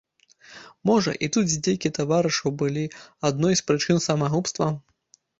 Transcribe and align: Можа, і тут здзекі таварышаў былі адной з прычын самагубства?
Можа, 0.89 1.11
і 1.25 1.27
тут 1.35 1.45
здзекі 1.51 1.91
таварышаў 1.97 2.53
былі 2.61 2.85
адной 3.29 3.53
з 3.59 3.65
прычын 3.67 4.01
самагубства? 4.07 4.71